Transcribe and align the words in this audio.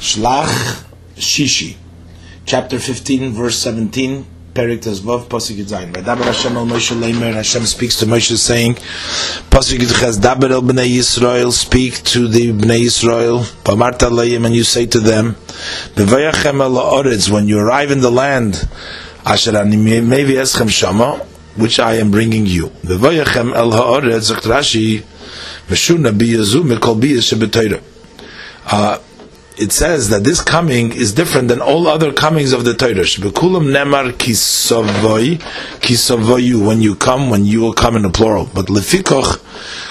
Shlach 0.00 0.84
Shishi, 1.16 1.76
chapter 2.46 2.78
15, 2.78 3.32
verse 3.32 3.58
17, 3.58 4.24
Perik 4.54 4.80
Tezvav, 4.80 5.26
Pasuk 5.26 5.56
Yitzayin. 5.56 5.92
Vadaber 5.92 6.24
Hashem 6.24 6.56
el 6.56 6.66
Moshe 6.66 6.96
Leimer, 6.96 7.34
Hashem 7.34 7.64
speaks 7.64 7.96
to 7.96 8.06
Moshe 8.06 8.36
saying, 8.36 8.74
Pasuk 9.50 9.78
Yitchaz, 9.78 10.20
Daber 10.20 10.50
el 10.52 10.62
Bnei 10.62 10.96
Yisrael, 10.98 11.52
speak 11.52 12.02
to 12.04 12.28
the 12.28 12.52
Bnei 12.52 12.84
Yisrael, 12.84 13.42
Pamarta 13.64 14.08
Leim, 14.08 14.46
and 14.46 14.54
you 14.54 14.62
say 14.62 14.86
to 14.86 15.00
them, 15.00 15.34
Bevayachem 15.94 16.60
el 16.60 16.74
Oretz, 16.74 17.28
when 17.28 17.48
you 17.48 17.58
arrive 17.58 17.90
in 17.90 18.00
the 18.00 18.10
land, 18.10 18.68
Asher 19.26 19.56
ani 19.56 19.76
mevi 19.76 20.34
eschem 20.34 20.70
shama, 20.70 21.16
which 21.56 21.80
I 21.80 21.94
am 21.94 22.12
bringing 22.12 22.46
you. 22.46 22.68
Bevayachem 22.84 23.52
el 23.52 23.72
Ha'oretz, 23.72 24.30
Zakt 24.30 24.42
Rashi, 24.42 25.02
Meshuna 25.68 26.12
biyazu 26.12 26.62
mikol 26.62 27.00
biyaz 27.00 27.26
shebetayra. 27.28 27.82
Uh, 28.70 28.98
it 29.58 29.72
says 29.72 30.10
that 30.10 30.22
this 30.22 30.40
coming 30.40 30.92
is 30.92 31.12
different 31.12 31.48
than 31.48 31.60
all 31.60 31.88
other 31.88 32.12
comings 32.12 32.52
of 32.52 32.64
the 32.64 32.74
Torah. 32.74 32.92
Bekulam 32.94 33.72
nemar 33.72 34.12
kisavoy, 34.12 35.38
kisavoyu, 35.80 36.64
when 36.64 36.80
you 36.80 36.94
come, 36.94 37.28
when 37.28 37.44
you 37.44 37.60
will 37.60 37.72
come 37.72 37.96
in 37.96 38.02
the 38.02 38.10
plural. 38.10 38.48
But 38.54 38.66
lefikoch, 38.66 39.38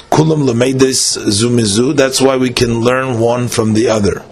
kulam 0.10 0.48
lemedis 0.48 1.18
zumizu, 1.18 1.96
that's 1.96 2.22
why 2.22 2.38
we 2.38 2.50
can 2.52 2.80
learn 2.80 3.20
one 3.20 3.50
from 3.50 3.74
the 3.74 3.90
other. 3.90 4.24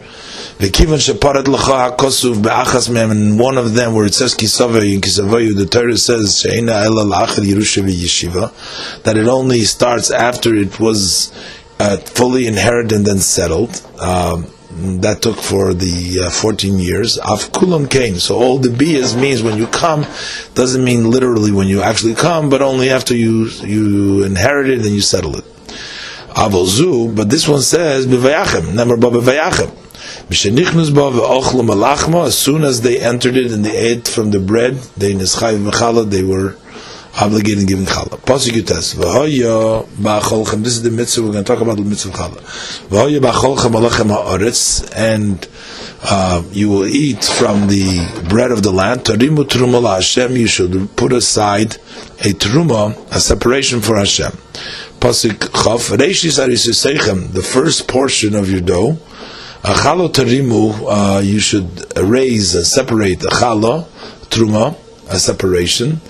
V'kivan 0.57 0.99
sheparat 0.99 1.47
l'cha 1.49 1.91
hakosuv 1.91 2.41
be'achas 2.41 2.89
mem, 2.89 3.11
and 3.11 3.37
one 3.37 3.57
of 3.57 3.73
them 3.73 3.93
where 3.93 4.05
it 4.05 4.13
says 4.13 4.33
kisavoyu 4.33 4.93
and 4.93 5.03
kisavoyu, 5.03 5.53
the 5.53 5.65
Torah 5.65 5.97
says 5.97 6.39
she'ena 6.39 6.71
ela 6.71 7.03
la'achar 7.03 7.43
yerusha 7.43 7.83
v'yeshiva, 7.83 9.03
that 9.03 9.17
it 9.17 9.27
only 9.27 9.61
starts 9.61 10.11
after 10.11 10.55
it 10.55 10.79
was 10.79 11.33
uh, 11.79 11.97
fully 11.97 12.47
inherited 12.47 12.93
and 12.93 13.05
then 13.05 13.17
settled. 13.17 13.85
Um, 13.99 14.45
that 14.75 15.21
took 15.21 15.37
for 15.37 15.73
the 15.73 16.25
uh, 16.25 16.29
14 16.29 16.79
years. 16.79 17.17
Av 17.17 17.39
kulam 17.51 17.89
came. 17.89 18.15
So 18.15 18.35
all 18.37 18.57
the 18.57 18.69
biyas 18.69 19.19
means 19.19 19.41
when 19.41 19.57
you 19.57 19.67
come, 19.67 20.05
doesn't 20.53 20.83
mean 20.83 21.09
literally 21.09 21.51
when 21.51 21.67
you 21.67 21.81
actually 21.81 22.15
come, 22.15 22.49
but 22.49 22.61
only 22.61 22.89
after 22.89 23.15
you 23.15 23.45
you 23.63 24.23
inherit 24.23 24.69
it 24.69 24.79
and 24.79 24.93
you 24.93 25.01
settle 25.01 25.37
it. 25.37 25.45
Avozu, 26.35 27.15
but 27.15 27.29
this 27.29 27.47
one 27.47 27.61
says 27.61 28.05
b'vayachem, 28.05 28.73
number 28.73 28.97
b'vayachem. 28.97 29.71
As 32.25 32.37
soon 32.37 32.63
as 32.63 32.81
they 32.81 32.99
entered 32.99 33.37
it 33.37 33.51
and 33.51 33.63
they 33.63 33.77
ate 33.77 34.07
from 34.07 34.31
the 34.31 34.39
bread, 34.39 34.73
they 34.97 35.13
they 35.13 36.23
were 36.23 36.55
obligated 37.19 37.61
in 37.61 37.65
giving 37.65 37.85
challah. 37.85 38.19
Pasuk 38.19 38.51
Yutes. 38.51 38.95
V'hoya 38.95 39.85
ba'acholchem. 39.85 40.63
This 40.63 40.73
is 40.73 40.83
the 40.83 40.91
mitzvah. 40.91 41.23
We're 41.23 41.31
going 41.31 41.43
to 41.45 41.53
talk 41.53 41.61
about 41.61 41.77
the 41.77 41.83
mitzvah 41.83 42.11
of 42.11 42.15
challah. 42.15 42.89
V'hoya 42.89 43.19
ba'acholchem 43.19 43.71
alachem 43.71 44.09
ha'aretz. 44.09 44.91
And 44.95 45.47
uh, 46.03 46.43
you 46.51 46.69
will 46.69 46.85
eat 46.85 47.23
from 47.23 47.67
the 47.67 48.25
bread 48.29 48.51
of 48.51 48.63
the 48.63 48.71
land. 48.71 49.01
Tarimu 49.01 49.45
truma 49.45 49.95
Hashem. 49.95 50.35
You 50.35 50.47
should 50.47 50.95
put 50.95 51.13
aside 51.13 51.75
a 52.19 52.33
truma, 52.33 52.95
a 53.15 53.19
separation 53.19 53.81
for 53.81 53.97
Hashem. 53.97 54.31
Pasuk 54.99 55.37
Chav. 55.37 55.97
Reishis 55.97 56.43
arisisechem. 56.43 57.31
The 57.31 57.43
first 57.43 57.87
portion 57.87 58.35
of 58.35 58.49
your 58.49 58.61
dough. 58.61 58.97
Achalo 59.63 60.09
tarimu. 60.11 60.85
Uh, 60.87 61.21
you 61.21 61.39
should 61.39 61.97
raise, 61.97 62.55
uh, 62.55 62.63
separate 62.63 63.19
challah, 63.19 63.85
truma, 64.29 64.77
a 65.09 65.17
separation. 65.17 66.01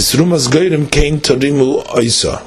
Kisrumas 0.00 0.48
Goyrim 0.48 0.90
came 0.90 1.18
Torimu 1.18 1.84
Oisa. 1.88 2.42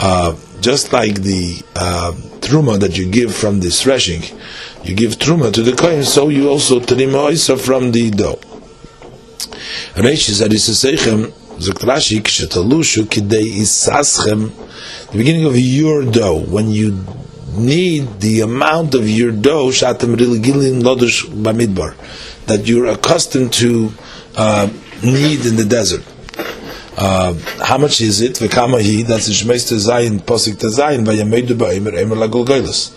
Uh, 0.00 0.34
just 0.62 0.94
like 0.94 1.20
the 1.20 1.62
uh, 1.76 2.12
truma 2.40 2.80
that 2.80 2.96
you 2.96 3.06
give 3.10 3.34
from 3.34 3.60
the 3.60 3.68
threshing, 3.68 4.22
you 4.82 4.94
give 4.94 5.16
truma 5.16 5.52
to 5.52 5.62
the 5.62 5.76
kohen, 5.76 6.02
so 6.04 6.30
you 6.30 6.48
also 6.48 6.80
Torimu 6.80 7.28
Oisa 7.28 7.60
from 7.60 7.92
the 7.92 8.10
dough. 8.10 8.40
Reishis 9.92 10.40
Arisasechem 10.40 11.26
Zokt 11.58 11.84
Rashi 11.84 12.20
Kshetalushu 12.22 13.04
Kidei 13.04 13.58
Isaschem 13.60 14.50
the 15.10 15.18
beginning 15.18 15.44
of 15.44 15.58
your 15.58 16.10
dough, 16.10 16.40
when 16.40 16.70
you 16.70 17.04
need 17.58 18.20
the 18.20 18.40
amount 18.40 18.94
of 18.94 19.06
your 19.06 19.32
dough, 19.32 19.68
Shatem 19.68 20.16
Rilgilin 20.16 20.80
Lodush 20.80 21.26
Bamidbar, 21.26 21.94
that 22.46 22.66
you're 22.66 22.86
accustomed 22.86 23.52
to 23.52 23.92
uh, 24.34 24.70
need 25.02 25.44
in 25.44 25.56
the 25.56 25.66
desert. 25.66 26.04
Uh, 27.02 27.32
how 27.64 27.78
much 27.78 28.02
is 28.02 28.20
it? 28.20 28.34
V'kama 28.34 29.06
That's 29.06 29.26
the 29.26 29.32
Shmeis 29.32 29.72
Tezayin 29.72 30.20
Posik 30.20 30.56
Tezayin 30.56 31.06
Vayamedu 31.06 31.56
Ba'Imer 31.56 31.98
Emer 31.98 32.14
Lagolgoilos. 32.14 32.94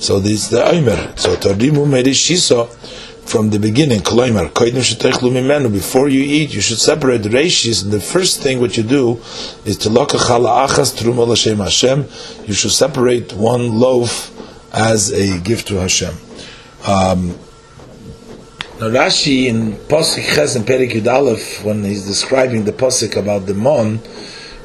So 0.00 0.20
this 0.20 0.44
is 0.44 0.50
the 0.50 0.58
Eimer. 0.58 1.18
So 1.18 1.34
Tarimu 1.34 1.90
Meri 1.90 2.12
Shiso 2.12 2.68
from 3.28 3.50
the 3.50 3.58
beginning. 3.58 4.02
Kloimer 4.02 4.50
Koidim 4.50 4.78
Shetechlu 4.78 5.32
Mimenu. 5.32 5.72
Before 5.72 6.08
you 6.08 6.20
eat, 6.22 6.54
you 6.54 6.60
should 6.60 6.78
separate 6.78 7.24
the 7.24 7.28
reishis. 7.28 7.82
And 7.82 7.90
the 7.90 8.00
first 8.00 8.40
thing 8.40 8.60
what 8.60 8.76
you 8.76 8.84
do 8.84 9.20
is 9.64 9.76
to 9.78 9.88
loka 9.88 10.16
chala 10.16 10.68
achas 10.68 10.96
truma 10.96 11.26
l'shem 11.26 11.58
Hashem. 11.58 12.06
You 12.46 12.54
should 12.54 12.70
separate 12.70 13.32
one 13.32 13.80
loaf 13.80 14.30
as 14.72 15.10
a 15.10 15.40
gift 15.40 15.66
to 15.68 15.80
Hashem. 15.80 16.14
Um, 16.86 17.36
Rashi 18.80 19.46
in 19.46 19.72
Pasuk 19.72 20.24
Ches 20.34 20.56
and 20.56 20.66
Perik 20.66 20.92
Yud 20.92 21.06
Aleph, 21.06 21.62
when 21.64 21.84
he's 21.84 22.06
describing 22.06 22.64
the 22.64 22.72
Pasuk 22.72 23.14
about 23.16 23.44
the 23.44 23.52
Mon, 23.52 24.00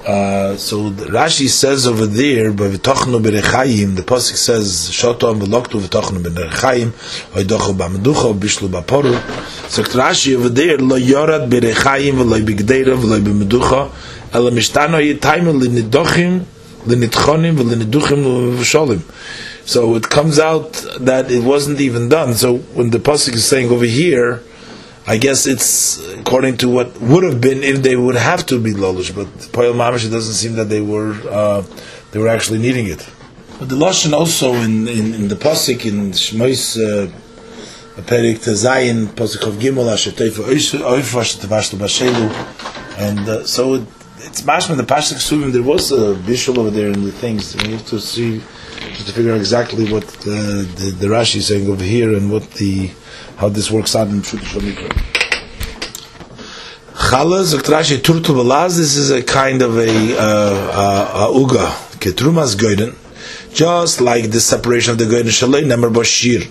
uh, 0.08 0.56
so 0.56 0.92
Rashi 0.92 1.50
says 1.50 1.86
over 1.86 2.06
there, 2.06 2.54
"B'v'tochnu 2.54 3.20
b'rechayim." 3.22 3.96
The 3.98 4.04
pasuk 4.04 4.38
says, 4.38 4.90
"Shotom 4.92 5.42
v'loktu 5.42 5.82
v'tochnu 5.82 6.24
b'rechayim, 6.24 6.92
oidochu 7.34 7.76
b'amducha 7.76 8.40
b'ishlu 8.40 8.70
b'poru." 8.70 9.20
So 9.70 9.84
Rashi 9.84 10.36
over 10.38 10.50
there, 10.50 10.78
"Lo 10.78 10.96
yorad 10.96 11.50
b'rechayim 11.50 12.14
v'lo 12.14 12.40
b'gdeira 12.40 12.96
v'lo 12.96 13.20
b'meducha, 13.20 13.90
ela 14.32 14.52
mishtano 14.52 15.00
yitayim 15.02 15.60
l'nidochim 15.60 16.46
l'nitchonim 16.88 17.56
v'l'niduchim 17.58 18.60
v'sholim." 18.60 19.02
So 19.66 19.96
it 19.96 20.10
comes 20.10 20.38
out 20.38 20.74
that 21.00 21.32
it 21.32 21.44
wasn't 21.44 21.82
even 21.82 22.08
done. 22.08 22.36
So 22.36 22.58
when 22.78 22.92
the 22.92 23.00
pasuk 23.00 23.34
is 23.34 23.46
saying 23.46 23.72
over 23.72 23.86
here, 23.86 24.44
I 25.08 25.18
guess 25.18 25.48
it's 25.48 26.00
according 26.14 26.58
to 26.58 26.70
what 26.70 27.00
would 27.02 27.24
have 27.24 27.42
been 27.42 27.64
if 27.64 27.82
they 27.82 27.96
would 27.96 28.16
have 28.16 28.46
to 28.48 28.60
be 28.60 28.74
lolush. 28.74 29.14
But 29.14 29.28
Poyel 29.52 29.74
Mamish, 29.74 30.06
it 30.06 30.10
doesn't 30.10 30.34
seem 30.34 30.54
that 30.54 30.70
they 30.70 30.82
were 30.82 31.14
uh, 31.30 31.64
they 32.12 32.20
were 32.20 32.28
actually 32.28 32.60
needing 32.60 32.88
it. 32.88 33.08
But 33.60 33.70
the 33.70 33.76
lashon 33.76 34.14
also 34.14 34.54
in, 34.54 34.88
in, 34.88 35.14
in 35.14 35.28
the 35.30 35.36
pasuk 35.36 35.86
in 35.86 36.12
Shmois 36.12 36.78
uh, 36.78 37.08
Perik 38.02 38.40
Tezayin 38.40 39.08
pasuk 39.08 39.48
of 39.48 39.56
Gimel 39.56 39.92
Asheteifu 39.94 40.44
Oifash 40.44 41.38
Tevashtu 41.40 41.78
Bashelu, 41.78 42.98
and 43.00 43.30
uh, 43.30 43.46
so 43.46 43.76
it, 43.76 43.84
it's 44.18 44.42
mashma 44.42 44.78
the 44.78 44.84
pasuk 44.84 45.18
Suvim. 45.18 45.52
There 45.52 45.64
was 45.64 45.92
a 45.92 46.14
visual 46.14 46.60
over 46.60 46.70
there 46.70 46.88
in 46.88 47.04
the 47.04 47.12
things. 47.12 47.56
We 47.56 47.72
have 47.72 47.86
to 47.88 48.00
see 48.00 48.42
to 49.04 49.12
figure 49.12 49.34
out 49.34 49.38
exactly 49.38 49.92
what 49.92 50.08
the, 50.08 50.94
the, 51.00 51.08
Rashi 51.08 51.38
is 51.38 51.48
saying 51.48 51.68
over 51.70 51.84
here 51.84 52.16
and 52.16 52.32
what 52.32 52.50
the 52.52 52.92
how 53.38 53.50
this 53.50 53.70
works 53.70 53.96
out 53.96 54.08
in 54.08 54.22
Pshut. 54.22 54.40
Chalaz, 56.94 57.54
Rashi 57.56 57.98
Turtu 57.98 58.34
Balaz, 58.34 58.78
this 58.78 58.96
is 58.96 59.12
a 59.12 59.22
kind 59.22 59.62
of 59.62 59.78
a, 59.78 60.18
uh, 60.18 60.20
uh, 60.20 61.28
uga, 61.34 61.68
Ketrumas 62.00 62.56
Goyden, 62.56 62.96
just 63.54 64.02
like 64.02 64.32
the 64.32 64.40
separation 64.40 64.94
of 64.94 64.98
the 64.98 65.06
Goyden 65.06 65.28
Shalei, 65.28 65.64
Nemer 65.64 65.94
Bashir, 65.94 66.48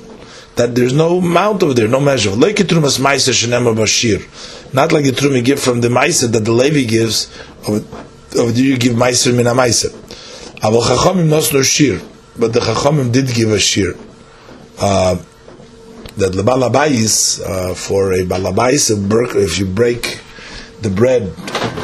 that 0.56 0.75
there's 0.75 0.93
no 0.93 1.19
amount 1.19 1.62
over 1.62 1.75
there, 1.75 1.88
no 1.88 2.00
measure. 2.00 2.31
Like 2.31 2.56
Ketrumas 2.56 3.00
Maisa 3.00 3.33
Shenemer 3.33 3.75
Bashir, 3.75 4.75
not 4.75 4.93
like 4.93 5.04
the 5.04 5.12
Trum 5.12 5.33
you 5.33 5.43
give 5.43 5.60
from 5.60 5.81
the 5.81 5.88
Maisa 5.88 6.31
that 6.31 6.44
the 6.44 6.53
Levi 6.53 6.88
gives, 6.88 7.33
over 7.66 7.81
there 8.53 8.65
you 8.65 8.77
give 8.77 8.93
Maisa 8.93 9.34
Mina 9.34 9.54
Maisa. 9.54 9.88
Aval 10.60 10.83
Chachamim 10.83 11.28
Nos 11.28 11.53
No 11.53 11.62
Shir, 11.62 12.00
but 12.39 12.53
the 12.53 12.61
Chachamim 12.61 13.12
did 13.12 13.28
give 13.28 13.50
a 13.50 13.59
shir. 13.59 13.97
Uh, 14.78 15.17
that 16.17 16.33
the 16.33 16.43
balabais 16.43 17.41
uh, 17.45 17.75
for 17.75 18.13
a 18.13 18.19
balabais, 18.19 18.91
if 19.36 19.59
you 19.59 19.66
break 19.66 20.21
the 20.81 20.91
bread 20.91 21.22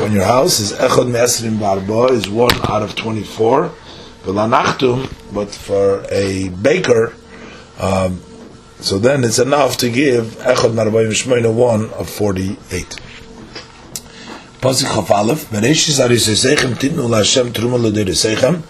on 0.02 0.12
your 0.12 0.25
house, 0.25 0.61
is 0.61 0.73
echad 0.73 1.11
me'esrim 1.11 1.58
barba, 1.58 2.12
is 2.12 2.29
one 2.29 2.55
out 2.70 2.82
of 2.82 2.94
twenty-four. 2.94 3.73
V'lanachtum, 4.25 5.12
but 5.32 5.50
for 5.50 6.05
a 6.11 6.49
baker, 6.49 7.14
um, 7.81 8.20
so 8.81 8.99
then 8.99 9.25
it's 9.25 9.38
enough 9.38 9.79
to 9.79 9.91
give 9.91 10.26
echad 10.38 10.75
marbayim 10.75 11.11
shmoina 11.11 11.53
one 11.53 11.91
of 11.93 12.08
forty-eight. 12.08 12.96
Pasuk 14.61 14.94
Chaf 14.94 15.11
Aleph, 15.11 15.49
Bereshis 15.50 15.99
arisesechem 16.06 16.75
titnu 16.75 17.08
laHashem 17.08 17.50
truma 17.50 17.79
l'deresechem 17.81 18.62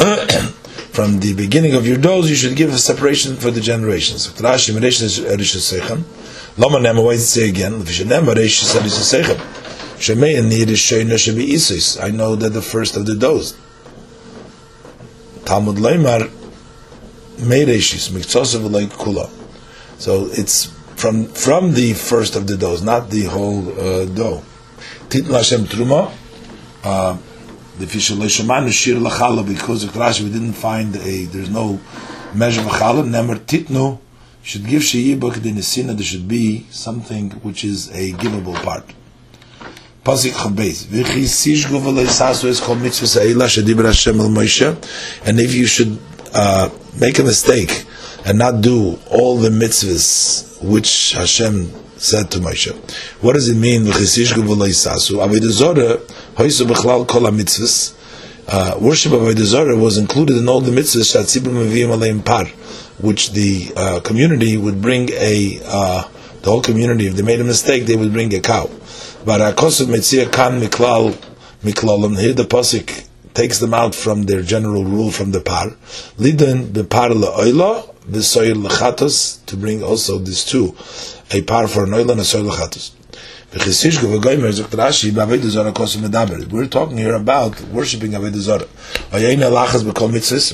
from 0.92 1.20
the 1.20 1.34
beginning 1.34 1.74
of 1.74 1.86
your 1.86 1.98
doors, 1.98 2.28
you 2.28 2.36
should 2.36 2.56
give 2.56 2.70
a 2.70 2.78
separation 2.78 3.36
for 3.36 3.50
the 3.50 3.60
generations. 3.60 4.28
Rashi 4.28 4.74
Meresh 4.74 5.00
Sechem. 5.00 6.04
Lama 6.58 6.78
Nema, 6.78 7.04
why 7.04 7.16
say 7.16 7.48
again? 7.48 7.74
Sechem. 7.82 9.36
Shemei 9.98 10.38
and 10.38 10.48
Nir 10.48 10.66
Shena 10.66 11.14
Shebi. 11.14 12.02
I 12.02 12.10
know 12.10 12.34
that 12.34 12.50
the 12.50 12.62
first 12.62 12.96
of 12.96 13.06
the 13.06 13.14
doors. 13.14 13.56
Talmud 15.44 15.76
Leimar 15.76 16.28
Meireshis 17.36 18.10
Mikzosav 18.10 18.70
Like 18.70 18.90
Kula. 18.90 19.30
So 19.98 20.26
it's 20.32 20.66
from 20.96 21.26
from 21.26 21.74
the 21.74 21.94
first 21.94 22.36
of 22.36 22.46
the 22.46 22.56
doughs, 22.56 22.82
not 22.82 23.10
the 23.10 23.24
whole 23.24 23.68
uh, 23.78 24.04
dough. 24.06 24.42
Titn 25.08 25.32
Hashem 25.32 25.64
truma. 25.66 26.12
Because 27.80 28.10
of 29.84 29.92
Rashi 29.92 30.22
we 30.22 30.30
didn't 30.30 30.52
find 30.52 30.94
a 30.96 31.24
there's 31.24 31.50
no 31.50 31.80
measure 32.34 32.60
of 32.60 32.66
challah. 32.66 33.04
Nemer 33.04 33.38
titnu 33.38 33.98
should 34.42 34.66
give 34.66 34.82
sheyibuk 34.82 35.34
the 35.42 35.50
nesina. 35.52 35.94
There 35.96 36.04
should 36.04 36.28
be 36.28 36.66
something 36.70 37.30
which 37.42 37.64
is 37.64 37.90
a 37.90 38.12
givable 38.12 38.54
part. 38.62 38.84
Pasik 40.04 40.32
Chabez. 40.32 40.84
V'chi 40.86 41.24
sishgu 41.24 41.80
v'leisasu 41.80 42.44
is 42.46 42.60
called 42.60 42.80
mitzvah 42.80 43.06
sa'ila 43.06 43.44
shadibra 43.46 43.86
Hashem 43.86 44.20
el 44.20 44.28
Moshe. 44.28 44.76
And 45.26 45.40
if 45.40 45.54
you 45.54 45.66
should 45.66 45.98
uh, 46.32 46.70
make 46.98 47.18
a 47.18 47.22
mistake 47.22 47.84
and 48.24 48.38
not 48.38 48.60
do 48.60 48.98
all 49.10 49.36
the 49.36 49.50
mitzvahs 49.50 50.62
which 50.62 51.12
Hashem 51.12 51.72
said 52.00 52.30
to 52.30 52.38
Moshe. 52.38 52.74
What 53.20 53.34
does 53.34 53.48
it 53.48 53.56
mean? 53.56 53.82
Uh, 58.52 58.76
worship 58.80 59.12
of 59.12 59.20
Avodah 59.20 59.44
Zorah 59.44 59.76
was 59.76 59.96
included 59.96 60.36
in 60.36 60.48
all 60.48 60.60
the 60.60 60.72
mitzvahs 60.72 62.24
par, 62.24 62.46
which 62.98 63.30
the 63.30 63.72
uh, 63.76 64.00
community 64.00 64.56
would 64.56 64.82
bring 64.82 65.08
a, 65.12 65.60
uh, 65.64 66.02
the 66.42 66.50
whole 66.50 66.62
community, 66.62 67.06
if 67.06 67.14
they 67.14 67.22
made 67.22 67.40
a 67.40 67.44
mistake, 67.44 67.84
they 67.86 67.94
would 67.94 68.12
bring 68.12 68.34
a 68.34 68.40
cow. 68.40 68.68
But 69.24 69.40
Akosov 69.54 69.86
Metzia 69.86 70.32
Kan 70.32 70.60
Miklal 70.60 71.12
Miklalim, 71.62 72.18
here 72.18 72.32
the 72.32 72.44
Pasik 72.44 73.06
takes 73.34 73.60
them 73.60 73.74
out 73.74 73.94
from 73.94 74.24
their 74.24 74.42
general 74.42 74.84
rule 74.84 75.10
from 75.10 75.30
the 75.30 75.40
par. 75.40 75.68
Lidin 76.16 76.72
the 76.72 76.84
par 76.84 77.10
la'oila, 77.10 77.94
the 78.06 78.22
soil 78.22 78.56
lechatos, 78.56 79.44
to 79.46 79.56
bring 79.56 79.84
also 79.84 80.18
these 80.18 80.44
two, 80.44 80.74
a 81.30 81.42
par 81.42 81.68
for 81.68 81.84
an 81.84 81.94
oil 81.94 82.10
and 82.10 82.20
a 82.20 82.24
soil 82.24 82.44
lechatos. 82.44 82.92
We're 86.52 86.66
talking 86.66 86.98
here 86.98 87.14
about 87.14 87.60
worshipping 87.62 88.12
Avodah 88.12 88.36
Zarah. 88.36 88.68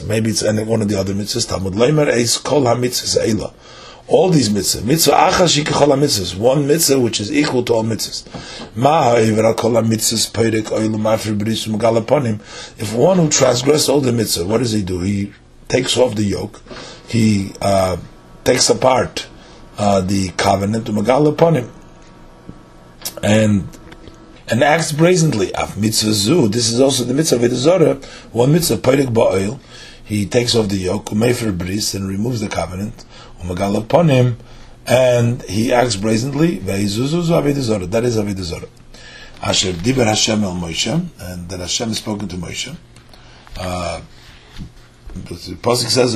Maybe 0.07 0.31
it's 0.31 0.43
one 0.43 0.83
of 0.83 0.89
the 0.89 0.97
other 0.99 1.13
mitzvahs. 1.13 1.47
Talmud 1.47 1.75
Leimer 1.75 2.09
is 2.09 2.39
kol 2.39 2.65
ha-mitzvahs 2.65 3.19
eila 3.19 3.53
all 4.09 4.31
these 4.31 4.49
mitzvahs. 4.49 4.85
Mitzvah 4.85 5.13
achas 5.13 5.63
shikachol 5.63 5.99
mitzvahs. 5.99 6.39
One 6.39 6.67
mitzvah 6.67 7.01
which 7.01 7.21
is 7.21 7.33
equal 7.33 7.65
to 7.65 7.75
all 7.75 7.85
mitzvahs. 7.85 8.25
Ma 8.77 9.15
kol 9.55 9.73
mitzvahs 9.73 10.31
peirik 10.31 10.65
oilu 10.67 10.97
mafir 10.97 11.37
b'risum 11.37 11.79
galaponim. 11.79 12.41
If 12.81 12.95
one 12.95 13.19
who 13.19 13.29
transgressed 13.29 13.89
all 13.89 14.01
the 14.01 14.13
mitzvah, 14.13 14.47
what 14.47 14.59
does 14.59 14.73
he 14.73 14.83
do? 14.83 15.01
He 15.01 15.33
takes 15.69 15.97
off 15.97 16.15
the 16.15 16.23
yoke. 16.23 16.63
He 17.09 17.53
uh, 17.61 17.97
takes 18.45 18.71
apart 18.71 19.27
uh, 19.79 20.01
the 20.01 20.31
covenant 20.37 20.87
to 20.87 20.93
megalaponim. 20.93 21.71
And 23.23 23.69
and 24.49 24.63
acts 24.63 24.93
brazenly. 24.93 25.53
Af 25.53 25.77
mitzvah 25.77 26.13
zu. 26.13 26.49
This 26.49 26.71
is 26.71 26.81
also 26.81 27.05
the 27.05 27.15
mitzvah 27.15 27.45
of 27.45 27.53
Zorah. 27.53 27.95
One 28.33 28.53
mitzvah 28.53 28.77
peirik 28.77 29.09
ba'oil. 29.13 29.59
He 30.05 30.25
takes 30.25 30.55
off 30.55 30.69
the 30.69 30.77
yoke, 30.77 31.07
umefer 31.07 31.57
bris, 31.57 31.95
and 31.95 32.09
removes 32.09 32.41
the 32.41 32.49
covenant 32.49 33.05
umagal 33.43 33.83
upon 33.83 34.09
him, 34.09 34.37
and 34.87 35.43
he 35.43 35.73
acts 35.73 35.97
brazenly. 35.97 36.59
That 36.59 36.79
is 36.79 36.97
Avodah 36.99 38.43
Zorah. 38.43 38.69
Asher 39.43 39.73
diber 39.73 40.07
Hashem 40.07 40.45
el 40.45 40.55
Moshe, 40.55 41.07
and 41.21 41.49
that 41.49 41.61
Hashem 41.61 41.91
is 41.91 41.99
spoken 41.99 42.29
to 42.29 42.37
Moshe. 42.37 42.77
Uh, 43.59 44.01
the 45.15 45.57
pasuk 45.57 45.89
says, 45.89 46.15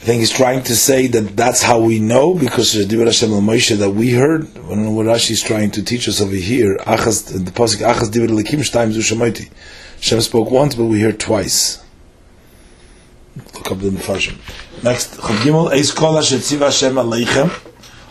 I 0.00 0.02
think 0.02 0.20
he's 0.20 0.30
trying 0.30 0.62
to 0.64 0.74
say 0.74 1.06
that 1.08 1.36
that's 1.36 1.62
how 1.62 1.78
we 1.78 2.00
know 2.00 2.34
because 2.34 2.74
Dibar 2.74 3.04
Hashem 3.04 3.32
el 3.32 3.40
Moshe 3.40 3.76
that 3.76 3.90
we 3.90 4.12
heard. 4.12 4.44
When 4.66 4.94
what 4.94 5.06
Rashi 5.06 5.32
is 5.32 5.42
trying 5.42 5.70
to 5.72 5.82
teach 5.84 6.08
us 6.08 6.20
over 6.20 6.34
here, 6.34 6.76
Achaz, 6.78 7.32
the 7.32 7.50
pasuk 7.50 7.86
Achaz 7.86 8.10
Dibar 8.10 8.30
Lekim 8.30 8.60
Shtaim 8.60 8.92
Zu. 8.92 9.50
Hashem 9.96 10.20
spoke 10.22 10.50
once, 10.50 10.74
but 10.74 10.86
we 10.86 11.02
heard 11.02 11.20
twice. 11.20 11.84
Look 13.36 13.70
up 13.70 13.78
the 13.78 13.90
Mepharshim. 13.90 14.38
Next, 14.82 15.18
Chav 15.18 15.36
Gimel, 15.36 15.70
Eis 15.70 15.92
Kol 15.92 16.14
Hashem 16.14 16.94
Aleichem. 16.94 17.50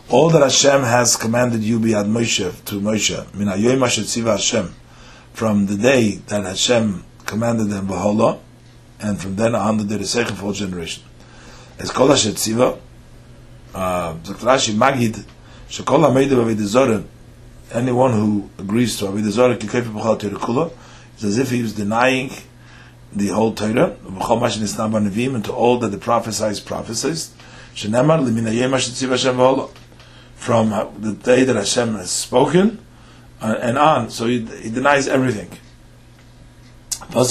All 0.10 0.30
that 0.30 0.42
Hashem 0.42 0.84
has 0.84 1.16
commanded 1.16 1.62
you 1.62 1.80
be 1.80 1.94
ad 1.94 2.06
Moshe, 2.06 2.64
to 2.66 2.80
Moshe, 2.80 3.34
Min 3.34 3.48
HaYoim 3.48 3.80
Tziva 3.80 4.32
Hashem, 4.34 4.74
from 5.34 5.66
the 5.66 5.76
day 5.76 6.22
that 6.28 6.46
Hashem 6.46 7.04
commanded 7.26 7.70
them 7.70 7.88
Bahola, 7.88 8.40
and 9.02 9.20
from 9.20 9.36
then 9.36 9.56
on 9.56 9.78
the 9.78 9.84
the 9.84 10.06
second 10.06 10.38
all 10.44 10.54
generation. 10.54 11.04
Eis 11.80 11.92
Kol 11.92 12.10
Tziva, 12.10 12.78
uh, 13.74 14.14
Zakt 14.16 14.44
Rashi, 14.44 14.74
Magid, 14.74 15.24
Shekol 15.70 16.06
HaMeide 16.10 16.30
B'Avid 16.30 16.60
Zorah, 16.60 17.04
anyone 17.72 18.12
who 18.12 18.50
agrees 18.58 18.98
to 18.98 19.08
Avid 19.08 19.26
Zorah, 19.26 19.56
Kikayf 19.56 19.84
B'Chal 19.84 20.20
Terikula, 20.20 20.72
it's 21.14 21.24
as 21.24 21.38
if 21.38 21.52
he 21.52 21.62
was 21.62 21.74
denying 21.74 22.32
the 23.14 23.28
whole 23.30 23.54
Torah, 23.54 23.96
and 24.06 25.46
to 25.46 25.54
all 25.54 25.80
that 25.80 25.90
the 25.90 25.98
prophesies 25.98 26.60
prophesies. 26.60 27.34
From 30.36 30.70
the 30.70 31.14
day 31.24 31.44
that 31.44 31.56
Hashem 31.56 31.96
has 31.96 32.12
spoken 32.12 32.80
uh, 33.42 33.58
and 33.62 33.78
on, 33.78 34.10
so 34.10 34.26
he, 34.26 34.46
he 34.46 34.70
denies 34.70 35.08
everything. 35.08 35.50
If 37.12 37.26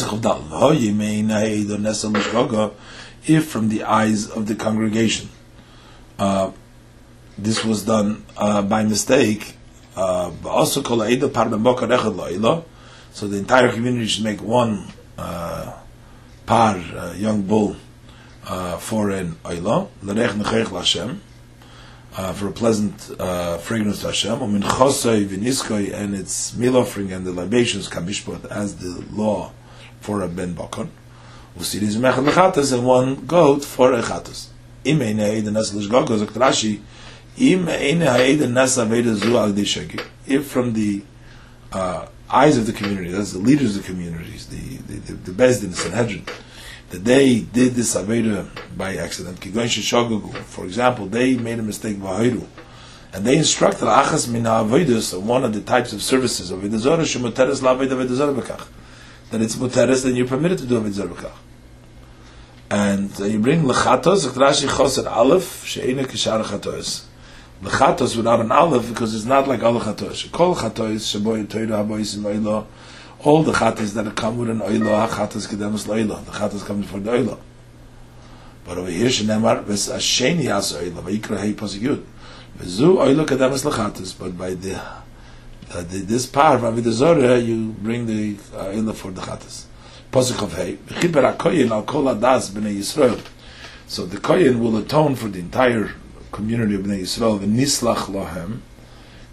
from 3.47 3.69
the 3.69 3.85
eyes 3.85 4.29
of 4.29 4.47
the 4.49 4.57
congregation, 4.57 5.29
uh, 6.19 6.51
this 7.39 7.65
was 7.65 7.85
done 7.85 8.25
uh, 8.37 8.63
by 8.63 8.83
mistake, 8.83 9.55
uh, 9.95 10.33
so 13.13 13.29
the 13.29 13.39
entire 13.39 13.71
community 13.73 14.07
should 14.09 14.25
make 14.25 14.43
one 14.43 14.89
uh, 15.17 15.75
par, 16.45 16.77
uh, 16.97 17.13
young 17.17 17.43
bull, 17.43 17.77
uh, 18.49 18.79
for 18.79 19.11
an 19.11 19.37
oila, 19.45 19.87
uh, 22.17 22.33
for 22.33 22.49
a 22.49 22.53
pleasant 22.53 23.11
uh, 23.21 23.59
fragrance 23.59 24.01
to 24.01 24.07
Hashem, 24.09 24.43
and 24.43 26.15
its 26.17 26.57
meal 26.57 26.77
offering 26.77 27.13
and 27.13 27.25
the 27.25 27.33
libations 27.33 27.89
kamishpot 27.89 28.45
as 28.47 28.75
the 28.79 29.05
law 29.13 29.53
for 30.01 30.23
a 30.23 30.29
ben 30.29 30.55
bakon, 30.55 30.91
usiris 31.59 31.97
mechad 31.97 32.25
lechatas, 32.25 32.73
and 32.73 32.87
one 32.87 33.27
goat 33.27 33.65
for 33.65 33.93
a 33.93 34.03
chatas. 34.03 34.49
Im 34.85 35.03
eine 35.03 35.41
the 35.41 35.51
nes 35.51 35.73
l'shgogo, 35.75 36.19
zok 36.19 36.31
Rashi, 36.33 36.81
im 37.39 37.69
eine 37.69 38.07
ha'ed 38.07 38.41
nes 38.51 38.77
aveda 38.79 39.15
zu 39.15 39.37
al 39.37 39.55
If 40.27 40.47
from 40.47 40.73
the 40.73 41.03
uh, 41.73 42.07
eyes 42.31 42.57
of 42.57 42.67
the 42.67 42.73
community, 42.73 43.11
that's 43.11 43.33
the 43.33 43.39
leaders 43.39 43.77
of 43.77 43.83
the 43.83 43.93
communities, 43.93 44.47
the 44.47 44.77
the, 44.93 45.01
the, 45.01 45.13
the 45.15 45.33
Bezdin, 45.33 45.71
the 45.71 45.77
Sanhedrin, 45.77 46.25
that 46.91 47.05
they 47.05 47.41
did 47.41 47.75
this 47.75 47.95
Aveda 47.95 48.49
by 48.77 48.97
accident. 48.97 49.39
For 49.45 50.65
example, 50.65 51.07
they 51.07 51.37
made 51.37 51.59
a 51.59 51.63
mistake. 51.63 51.97
And 52.01 53.25
they 53.25 53.37
instructed 53.37 53.85
Achas 53.85 54.31
min 54.31 54.45
Avedus, 54.45 55.21
one 55.21 55.45
of 55.45 55.55
the 55.55 55.61
types 55.61 55.93
of 55.93 56.03
services 56.03 56.51
of 56.51 56.61
Vedazora, 56.61 57.03
Shemuteres 57.03 57.63
la 57.63 57.75
Aveda 57.75 57.97
Vedazora 57.97 58.35
That 59.31 59.43
it's 59.43 59.57
Muteres, 59.57 60.05
then 60.05 60.17
you're 60.17 60.27
permitted 60.27 60.59
to 60.59 60.67
do 60.67 60.81
Vedazora 60.81 61.15
Bekach. 61.15 61.37
And 62.71 63.21
uh, 63.21 63.25
you 63.25 63.39
bring 63.39 63.63
Lechatos, 63.63 64.27
Rashi 64.29 64.69
Choset 64.69 65.07
Aleph, 65.07 65.65
She'ena 65.65 66.05
Kishar 66.05 66.43
Chatos 66.45 67.05
the 67.61 67.71
chatos 67.71 68.17
without 68.17 68.41
an 68.41 68.53
aleph 68.53 68.89
because 68.89 69.15
it's 69.15 69.25
not 69.25 69.49
like 69.49 69.63
all 69.63 69.81
chatos. 69.81 70.31
Kol 70.31 70.55
chatos 70.55 71.21
sheboy 71.21 71.47
toira 71.47 71.85
habois 71.85 72.17
in 72.17 72.23
oilo. 72.23 72.67
All 73.25 73.43
the 73.43 73.53
chatos 73.53 73.95
that 73.95 74.15
come 74.15 74.39
with 74.39 74.51
an 74.51 74.61
oilo, 74.61 74.91
ha 74.91 75.09
chatos 75.09 75.49
kedemus 75.49 75.87
loilo. 75.89 76.25
The 76.25 76.31
chatos 76.31 76.65
come 76.65 76.83
before 76.83 77.01
the 77.01 77.11
oilo. 77.11 77.39
But 78.65 78.79
over 78.79 78.91
here 78.91 79.09
shenemar 79.09 79.65
ves 79.65 79.89
asheni 79.89 80.45
yas 80.45 80.73
oilo 80.73 81.03
vayikra 81.03 81.39
hei 81.39 81.53
posik 81.55 81.81
yud. 81.81 82.05
Vezu 82.59 82.97
oilo 82.97 83.27
kedemus 83.27 83.69
lechatos. 83.69 84.17
But 84.17 84.39
by 84.39 84.55
the 84.55 84.81
uh, 85.71 85.83
the, 85.83 85.99
this 85.99 86.27
part 86.27 86.63
of 86.65 86.83
the 86.83 86.93
Zorah, 86.93 87.39
you 87.39 87.73
bring 87.73 88.07
the 88.07 88.37
uh, 88.57 88.67
oilo 88.67 88.95
for 88.95 89.11
the 89.11 89.21
chatos. 89.21 89.65
Posik 90.11 90.43
of 90.43 90.55
hey. 90.55 90.79
Yisrael. 92.79 93.21
So 93.87 94.07
the 94.07 94.17
koyin 94.17 94.61
will 94.61 94.77
atone 94.79 95.15
for 95.15 95.29
the 95.29 95.41
entire 95.41 95.93
community 96.33 96.75
of 96.75 96.83
Bnei 96.83 97.03
Yisrael, 97.03 97.39
v'nislach 97.39 98.07
lahem, 98.07 98.61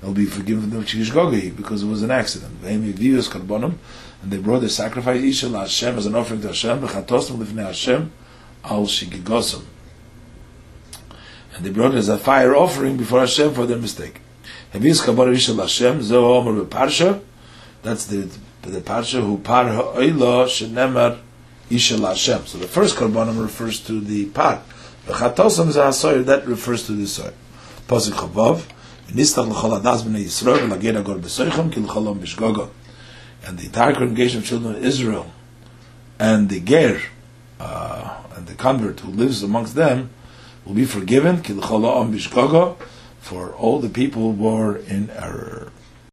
they'll 0.01 0.13
be 0.13 0.25
forgiven 0.25 0.69
them 0.69 0.83
chishgogi 0.83 1.55
because 1.55 1.83
it 1.83 1.87
was 1.87 2.03
an 2.03 2.11
accident. 2.11 2.53
And 2.63 2.95
they 4.23 4.37
brought 4.37 4.59
their 4.59 4.69
sacrifice 4.69 5.23
Isha 5.23 5.49
Hashem 5.49 5.97
as 5.97 6.05
an 6.05 6.15
offering 6.15 6.41
to 6.41 6.47
Hashem, 6.47 6.81
Hashem 6.81 8.11
al. 8.63 8.87
And 11.55 11.65
they 11.65 11.69
brought 11.69 11.93
it 11.93 11.97
as 11.97 12.09
a 12.09 12.17
fire 12.17 12.55
offering 12.55 12.97
before 12.97 13.21
Hashem 13.21 13.53
for 13.53 13.65
their 13.65 13.77
mistake. 13.77 14.19
Zo 16.01 16.33
omer 16.33 16.65
that's 17.81 18.05
the 18.05 18.29
the 18.61 18.81
parsha 18.81 19.21
who 19.21 19.37
par 19.37 19.65
ha'oila 19.65 20.45
shenemar 20.47 21.19
Isha 21.69 21.97
Hashem. 21.97 22.45
So 22.45 22.57
the 22.57 22.67
first 22.67 22.95
Karbanim 22.95 23.41
refers 23.41 23.79
to 23.85 23.99
the 23.99 24.25
pot. 24.27 24.61
The 25.05 25.13
Chatosam 25.13 26.25
that 26.25 26.47
refers 26.47 26.85
to 26.87 26.93
the 26.93 27.05
Soyer. 27.05 27.33
L'chol 27.87 29.81
b'nei 29.81 30.23
Yisrael, 30.23 30.69
l'gera 30.69 31.03
gor 31.03 31.17
b'soichem, 31.17 31.71
ki 31.71 31.79
l'cholom 31.81 32.19
b'shgogo. 32.19 32.69
And 33.45 33.59
the 33.59 33.65
entire 33.65 33.93
congregation 33.93 34.39
of 34.39 34.45
children 34.45 34.75
of 34.75 34.83
Israel, 34.83 35.31
and 36.19 36.49
the 36.49 36.59
Ger, 36.59 37.01
uh, 37.59 38.23
and 38.35 38.47
the 38.47 38.55
convert 38.55 38.99
who 39.01 39.11
lives 39.11 39.43
amongst 39.43 39.75
them, 39.75 40.09
will 40.65 40.73
be 40.73 40.85
forgiven, 40.85 41.37
b'shgogo, 41.37 42.77
for 43.25 43.55
all 43.55 43.79
the 43.79 43.89
people 43.89 44.33
were 44.33 44.77
in 44.77 45.09
error. 45.09 45.71